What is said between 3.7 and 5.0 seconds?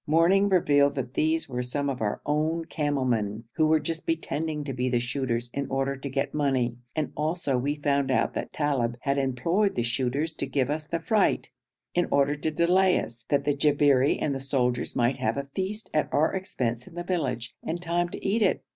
just pretending to be the